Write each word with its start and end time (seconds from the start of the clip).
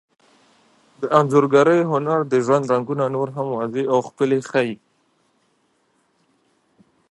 د 1.01 1.03
انځورګرۍ 1.17 1.79
هنر 1.91 2.19
د 2.31 2.33
ژوند 2.45 2.69
رنګونه 2.73 3.05
نور 3.15 3.27
هم 3.35 3.47
واضح 3.57 3.85
او 3.93 3.99
ښکلي 4.07 4.39
ښيي. 4.49 4.75